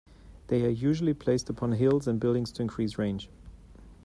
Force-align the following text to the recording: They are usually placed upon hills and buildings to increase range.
They 0.47 0.65
are 0.65 0.69
usually 0.69 1.13
placed 1.13 1.47
upon 1.51 1.73
hills 1.73 2.07
and 2.07 2.19
buildings 2.19 2.51
to 2.53 2.63
increase 2.63 2.97
range. 2.97 3.29